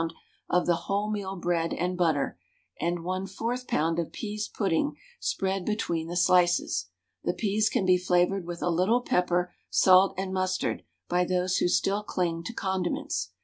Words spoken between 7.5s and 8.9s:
can be flavoured with a